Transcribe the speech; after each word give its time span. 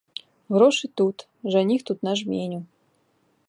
Грошы 0.55 0.89
тут, 1.01 1.17
жаніх 1.55 1.85
тут 1.91 1.97
на 2.07 2.13
жменю. 2.23 2.59